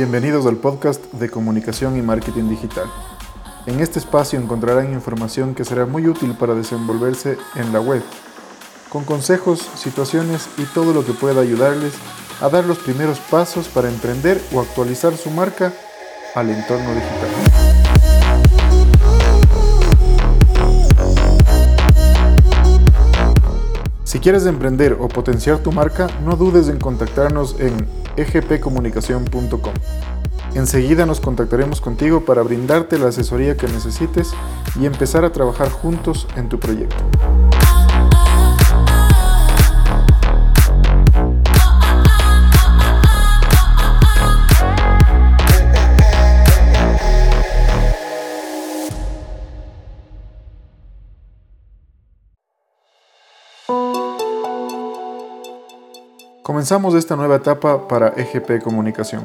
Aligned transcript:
Bienvenidos 0.00 0.46
al 0.46 0.56
podcast 0.56 1.12
de 1.12 1.28
comunicación 1.28 1.98
y 1.98 2.00
marketing 2.00 2.48
digital. 2.48 2.86
En 3.66 3.80
este 3.80 3.98
espacio 3.98 4.40
encontrarán 4.40 4.94
información 4.94 5.54
que 5.54 5.62
será 5.62 5.84
muy 5.84 6.06
útil 6.06 6.32
para 6.32 6.54
desenvolverse 6.54 7.36
en 7.54 7.70
la 7.70 7.82
web, 7.82 8.02
con 8.88 9.04
consejos, 9.04 9.60
situaciones 9.76 10.48
y 10.56 10.62
todo 10.72 10.94
lo 10.94 11.04
que 11.04 11.12
pueda 11.12 11.42
ayudarles 11.42 11.92
a 12.40 12.48
dar 12.48 12.64
los 12.64 12.78
primeros 12.78 13.18
pasos 13.18 13.68
para 13.68 13.90
emprender 13.90 14.40
o 14.54 14.60
actualizar 14.60 15.14
su 15.18 15.28
marca 15.30 15.70
al 16.34 16.48
entorno 16.48 16.94
digital. 16.94 17.49
Si 24.10 24.18
quieres 24.18 24.44
emprender 24.46 24.96
o 24.98 25.06
potenciar 25.06 25.60
tu 25.60 25.70
marca, 25.70 26.08
no 26.24 26.34
dudes 26.34 26.66
en 26.66 26.80
contactarnos 26.80 27.54
en 27.60 27.86
egpcomunicación.com. 28.16 29.72
Enseguida 30.56 31.06
nos 31.06 31.20
contactaremos 31.20 31.80
contigo 31.80 32.24
para 32.24 32.42
brindarte 32.42 32.98
la 32.98 33.10
asesoría 33.10 33.56
que 33.56 33.68
necesites 33.68 34.32
y 34.80 34.86
empezar 34.86 35.24
a 35.24 35.30
trabajar 35.30 35.70
juntos 35.70 36.26
en 36.34 36.48
tu 36.48 36.58
proyecto. 36.58 37.04
Comenzamos 56.50 56.94
esta 56.94 57.14
nueva 57.14 57.36
etapa 57.36 57.86
para 57.86 58.08
EGP 58.08 58.60
Comunicación, 58.64 59.24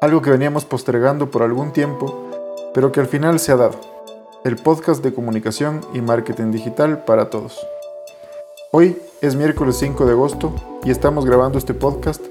algo 0.00 0.22
que 0.22 0.30
veníamos 0.30 0.64
postergando 0.64 1.32
por 1.32 1.42
algún 1.42 1.72
tiempo, 1.72 2.30
pero 2.72 2.92
que 2.92 3.00
al 3.00 3.08
final 3.08 3.40
se 3.40 3.50
ha 3.50 3.56
dado, 3.56 3.74
el 4.44 4.54
podcast 4.54 5.02
de 5.02 5.12
comunicación 5.12 5.80
y 5.94 6.00
marketing 6.00 6.52
digital 6.52 7.02
para 7.02 7.28
todos. 7.28 7.58
Hoy 8.70 8.96
es 9.20 9.34
miércoles 9.34 9.78
5 9.80 10.06
de 10.06 10.12
agosto 10.12 10.54
y 10.84 10.92
estamos 10.92 11.26
grabando 11.26 11.58
este 11.58 11.74
podcast 11.74 12.22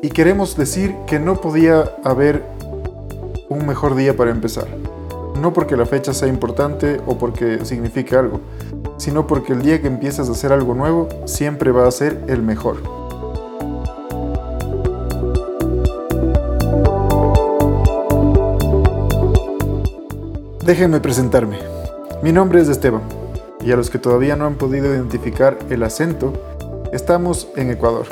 y 0.00 0.10
queremos 0.10 0.56
decir 0.56 0.94
que 1.08 1.18
no 1.18 1.40
podía 1.40 1.90
haber 2.04 2.44
un 3.48 3.66
mejor 3.66 3.96
día 3.96 4.16
para 4.16 4.30
empezar. 4.30 4.68
No 5.40 5.52
porque 5.52 5.76
la 5.76 5.86
fecha 5.86 6.14
sea 6.14 6.28
importante 6.28 7.00
o 7.04 7.18
porque 7.18 7.64
signifique 7.64 8.14
algo, 8.14 8.40
sino 8.96 9.26
porque 9.26 9.54
el 9.54 9.62
día 9.62 9.82
que 9.82 9.88
empiezas 9.88 10.28
a 10.28 10.32
hacer 10.32 10.52
algo 10.52 10.74
nuevo 10.74 11.08
siempre 11.24 11.72
va 11.72 11.88
a 11.88 11.90
ser 11.90 12.22
el 12.28 12.42
mejor. 12.42 12.95
Déjenme 20.66 20.98
presentarme. 20.98 21.60
Mi 22.24 22.32
nombre 22.32 22.60
es 22.60 22.68
Esteban 22.68 23.02
y 23.64 23.70
a 23.70 23.76
los 23.76 23.88
que 23.88 24.00
todavía 24.00 24.34
no 24.34 24.46
han 24.46 24.56
podido 24.56 24.92
identificar 24.92 25.56
el 25.70 25.84
acento, 25.84 26.32
estamos 26.92 27.46
en 27.54 27.70
Ecuador, 27.70 28.06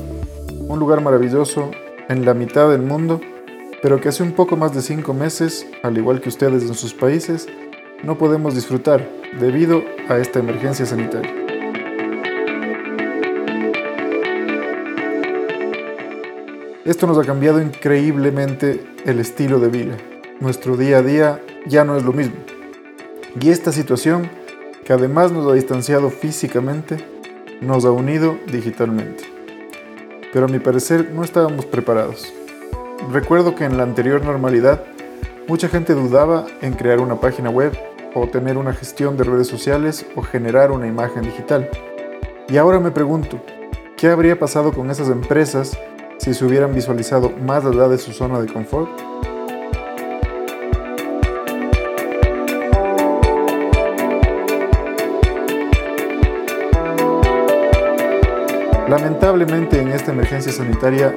un 0.68 0.78
lugar 0.78 1.00
maravilloso 1.00 1.72
en 2.08 2.24
la 2.24 2.32
mitad 2.32 2.70
del 2.70 2.82
mundo, 2.82 3.20
pero 3.82 4.00
que 4.00 4.08
hace 4.08 4.22
un 4.22 4.30
poco 4.34 4.56
más 4.56 4.72
de 4.72 4.82
cinco 4.82 5.14
meses, 5.14 5.66
al 5.82 5.98
igual 5.98 6.20
que 6.20 6.28
ustedes 6.28 6.62
en 6.62 6.74
sus 6.74 6.94
países, 6.94 7.48
no 8.04 8.18
podemos 8.18 8.54
disfrutar 8.54 9.04
debido 9.40 9.82
a 10.08 10.18
esta 10.18 10.38
emergencia 10.38 10.86
sanitaria. 10.86 11.34
Esto 16.84 17.08
nos 17.08 17.18
ha 17.18 17.24
cambiado 17.24 17.60
increíblemente 17.60 18.86
el 19.04 19.18
estilo 19.18 19.58
de 19.58 19.68
vida. 19.70 19.96
Nuestro 20.38 20.76
día 20.76 20.98
a 20.98 21.02
día 21.02 21.40
ya 21.66 21.84
no 21.84 21.96
es 21.96 22.04
lo 22.04 22.12
mismo. 22.12 22.36
Y 23.40 23.50
esta 23.50 23.72
situación, 23.72 24.28
que 24.84 24.92
además 24.92 25.32
nos 25.32 25.50
ha 25.50 25.54
distanciado 25.54 26.10
físicamente, 26.10 27.04
nos 27.60 27.84
ha 27.84 27.90
unido 27.90 28.36
digitalmente. 28.46 29.24
Pero 30.32 30.46
a 30.46 30.48
mi 30.48 30.58
parecer 30.58 31.10
no 31.12 31.24
estábamos 31.24 31.66
preparados. 31.66 32.32
Recuerdo 33.12 33.54
que 33.54 33.64
en 33.64 33.76
la 33.76 33.82
anterior 33.82 34.24
normalidad, 34.24 34.82
mucha 35.48 35.68
gente 35.68 35.94
dudaba 35.94 36.46
en 36.60 36.74
crear 36.74 37.00
una 37.00 37.20
página 37.20 37.50
web 37.50 37.72
o 38.14 38.28
tener 38.28 38.56
una 38.56 38.72
gestión 38.72 39.16
de 39.16 39.24
redes 39.24 39.48
sociales 39.48 40.06
o 40.14 40.22
generar 40.22 40.70
una 40.70 40.86
imagen 40.86 41.22
digital. 41.22 41.68
Y 42.48 42.56
ahora 42.56 42.78
me 42.78 42.90
pregunto, 42.90 43.40
¿qué 43.96 44.08
habría 44.08 44.38
pasado 44.38 44.72
con 44.72 44.90
esas 44.90 45.08
empresas 45.08 45.76
si 46.18 46.34
se 46.34 46.44
hubieran 46.44 46.74
visualizado 46.74 47.30
más 47.30 47.64
allá 47.64 47.88
de 47.88 47.98
su 47.98 48.12
zona 48.12 48.40
de 48.40 48.52
confort? 48.52 48.90
Lamentablemente 58.88 59.80
en 59.80 59.88
esta 59.88 60.12
emergencia 60.12 60.52
sanitaria 60.52 61.16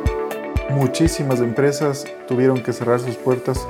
muchísimas 0.69 1.41
empresas 1.41 2.05
tuvieron 2.25 2.63
que 2.63 2.71
cerrar 2.71 3.01
sus 3.01 3.17
puertas 3.17 3.67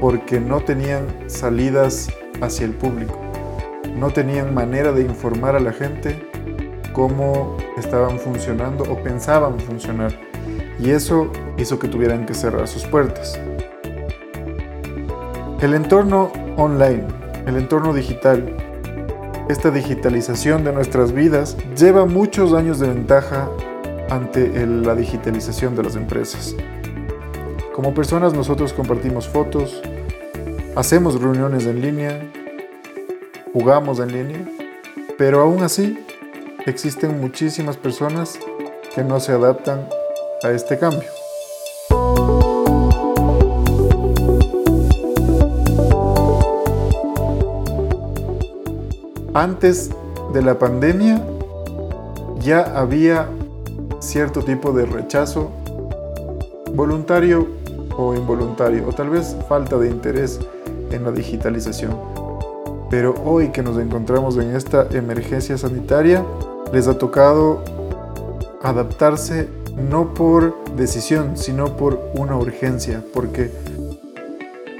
porque 0.00 0.40
no 0.40 0.60
tenían 0.60 1.06
salidas 1.26 2.08
hacia 2.40 2.64
el 2.64 2.72
público, 2.72 3.20
no 3.94 4.10
tenían 4.10 4.54
manera 4.54 4.92
de 4.92 5.02
informar 5.02 5.54
a 5.54 5.60
la 5.60 5.72
gente 5.74 6.30
cómo 6.94 7.58
estaban 7.76 8.18
funcionando 8.18 8.84
o 8.84 9.02
pensaban 9.02 9.60
funcionar 9.60 10.12
y 10.78 10.90
eso 10.90 11.30
hizo 11.58 11.78
que 11.78 11.88
tuvieran 11.88 12.24
que 12.24 12.32
cerrar 12.32 12.66
sus 12.68 12.86
puertas. 12.86 13.38
El 15.60 15.74
entorno 15.74 16.32
online, 16.56 17.04
el 17.46 17.58
entorno 17.58 17.92
digital, 17.92 18.69
esta 19.50 19.70
digitalización 19.70 20.62
de 20.62 20.72
nuestras 20.72 21.12
vidas 21.12 21.56
lleva 21.76 22.06
muchos 22.06 22.52
años 22.52 22.78
de 22.78 22.88
ventaja 22.88 23.50
ante 24.08 24.66
la 24.66 24.94
digitalización 24.94 25.74
de 25.74 25.82
las 25.82 25.96
empresas. 25.96 26.54
Como 27.74 27.92
personas 27.92 28.32
nosotros 28.32 28.72
compartimos 28.72 29.28
fotos, 29.28 29.82
hacemos 30.76 31.20
reuniones 31.20 31.66
en 31.66 31.80
línea, 31.80 32.20
jugamos 33.52 33.98
en 33.98 34.12
línea, 34.12 34.48
pero 35.18 35.40
aún 35.40 35.62
así 35.62 35.98
existen 36.66 37.20
muchísimas 37.20 37.76
personas 37.76 38.38
que 38.94 39.02
no 39.02 39.18
se 39.18 39.32
adaptan 39.32 39.88
a 40.44 40.50
este 40.50 40.78
cambio. 40.78 41.19
Antes 49.34 49.90
de 50.32 50.42
la 50.42 50.58
pandemia 50.58 51.22
ya 52.40 52.62
había 52.78 53.28
cierto 54.00 54.42
tipo 54.42 54.72
de 54.72 54.86
rechazo 54.86 55.50
voluntario 56.74 57.48
o 57.96 58.14
involuntario, 58.14 58.88
o 58.88 58.92
tal 58.92 59.10
vez 59.10 59.36
falta 59.48 59.76
de 59.76 59.88
interés 59.88 60.40
en 60.90 61.04
la 61.04 61.12
digitalización. 61.12 61.96
Pero 62.88 63.14
hoy 63.24 63.48
que 63.48 63.62
nos 63.62 63.78
encontramos 63.78 64.36
en 64.36 64.56
esta 64.56 64.86
emergencia 64.90 65.58
sanitaria, 65.58 66.24
les 66.72 66.88
ha 66.88 66.98
tocado 66.98 67.62
adaptarse 68.62 69.48
no 69.76 70.14
por 70.14 70.64
decisión, 70.76 71.36
sino 71.36 71.76
por 71.76 72.00
una 72.14 72.36
urgencia, 72.36 73.02
porque 73.12 73.50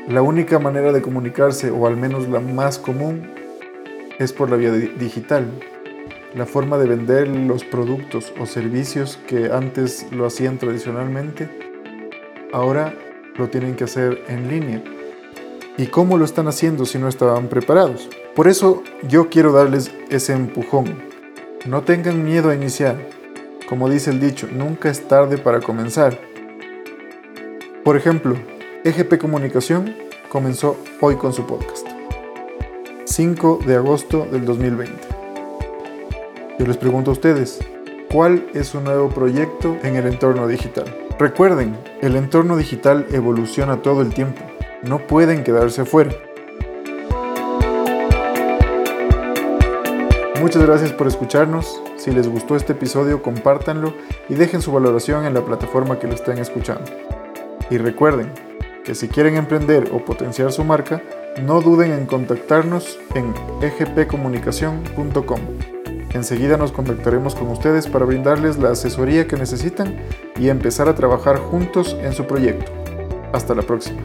la 0.09 0.23
única 0.23 0.59
manera 0.59 0.93
de 0.93 1.03
comunicarse, 1.03 1.71
o 1.71 1.87
al 1.87 1.97
menos 1.97 2.29
la 2.29 2.41
más 2.41 2.79
común, 2.79 3.40
es 4.21 4.33
por 4.35 4.51
la 4.51 4.57
vía 4.57 4.71
digital. 4.71 5.51
La 6.35 6.47
forma 6.47 6.79
de 6.79 6.87
vender 6.87 7.27
los 7.27 7.65
productos 7.65 8.33
o 8.39 8.47
servicios 8.47 9.19
que 9.27 9.51
antes 9.51 10.07
lo 10.13 10.27
hacían 10.27 10.59
tradicionalmente, 10.59 11.49
ahora 12.53 12.95
lo 13.37 13.49
tienen 13.49 13.75
que 13.75 13.85
hacer 13.85 14.23
en 14.29 14.49
línea. 14.49 14.85
¿Y 15.77 15.87
cómo 15.87 16.19
lo 16.19 16.27
están 16.27 16.47
haciendo 16.47 16.85
si 16.85 16.99
no 16.99 17.09
estaban 17.09 17.49
preparados? 17.49 18.09
Por 18.37 18.47
eso 18.47 18.85
yo 19.09 19.31
quiero 19.31 19.53
darles 19.53 19.91
ese 20.11 20.35
empujón. 20.35 21.03
No 21.67 21.83
tengan 21.83 22.23
miedo 22.23 22.51
a 22.51 22.55
iniciar. 22.55 22.97
Como 23.69 23.89
dice 23.89 24.11
el 24.11 24.21
dicho, 24.21 24.47
nunca 24.53 24.91
es 24.91 25.09
tarde 25.09 25.39
para 25.39 25.61
comenzar. 25.61 26.21
Por 27.83 27.97
ejemplo, 27.97 28.37
EGP 28.85 29.19
Comunicación 29.19 29.97
comenzó 30.29 30.77
hoy 31.01 31.17
con 31.17 31.33
su 31.33 31.47
podcast. 31.47 32.00
5 33.11 33.59
de 33.67 33.75
agosto 33.75 34.25
del 34.31 34.45
2020. 34.45 34.95
Yo 36.61 36.65
les 36.65 36.77
pregunto 36.77 37.11
a 37.11 37.15
ustedes, 37.15 37.59
¿cuál 38.09 38.47
es 38.55 38.69
su 38.69 38.81
nuevo 38.81 39.09
proyecto 39.09 39.77
en 39.83 39.97
el 39.97 40.07
entorno 40.07 40.47
digital? 40.47 40.85
Recuerden, 41.19 41.77
el 42.03 42.15
entorno 42.15 42.57
digital 42.57 43.07
evoluciona 43.11 43.83
todo 43.83 44.03
el 44.03 44.15
tiempo, 44.15 44.41
no 44.85 45.09
pueden 45.09 45.43
quedarse 45.43 45.81
afuera. 45.81 46.13
Muchas 50.41 50.65
gracias 50.65 50.93
por 50.93 51.09
escucharnos. 51.09 51.83
Si 51.97 52.13
les 52.13 52.29
gustó 52.29 52.55
este 52.55 52.75
episodio, 52.75 53.23
compártanlo 53.23 53.93
y 54.29 54.35
dejen 54.35 54.63
su 54.63 54.71
valoración 54.71 55.25
en 55.25 55.35
la 55.35 55.45
plataforma 55.45 55.99
que 55.99 56.07
lo 56.07 56.15
estén 56.15 56.39
escuchando. 56.39 56.89
Y 57.71 57.79
recuerden, 57.79 58.31
que 58.85 58.95
si 58.95 59.09
quieren 59.09 59.37
emprender 59.37 59.91
o 59.93 60.05
potenciar 60.05 60.53
su 60.53 60.65
marca, 60.65 61.03
no 61.43 61.61
duden 61.61 61.93
en 61.93 62.07
contactarnos 62.07 62.99
en 63.15 63.35
egpcomunicación.com. 63.63 65.41
Enseguida 66.13 66.57
nos 66.57 66.73
contactaremos 66.73 67.35
con 67.35 67.49
ustedes 67.49 67.87
para 67.87 68.05
brindarles 68.05 68.59
la 68.59 68.71
asesoría 68.71 69.29
que 69.29 69.37
necesitan 69.37 69.97
y 70.39 70.49
empezar 70.49 70.89
a 70.89 70.95
trabajar 70.95 71.39
juntos 71.39 71.97
en 72.03 72.13
su 72.13 72.27
proyecto. 72.27 72.73
Hasta 73.33 73.55
la 73.55 73.63
próxima. 73.63 74.01